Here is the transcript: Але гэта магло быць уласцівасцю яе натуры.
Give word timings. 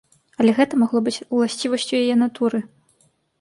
Але 0.43 0.53
гэта 0.59 0.79
магло 0.83 1.01
быць 1.07 1.23
уласцівасцю 1.33 1.93
яе 2.01 2.15
натуры. 2.23 2.65